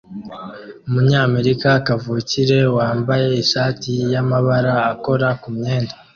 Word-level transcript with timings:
Umunyamerika 0.87 1.69
kavukire 1.87 2.59
wambaye 2.77 3.27
ishati 3.43 3.91
yamabara 4.13 4.73
akora 4.93 5.27
kumyenda 5.41 5.93